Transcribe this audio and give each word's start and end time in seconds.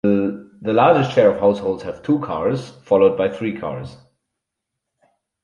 The 0.03 0.49
largest 0.63 1.11
share 1.13 1.29
of 1.29 1.39
households 1.39 1.83
have 1.83 2.01
two 2.01 2.17
cars, 2.21 2.71
followed 2.85 3.15
by 3.19 3.29
three 3.29 3.55
cars. 3.55 3.97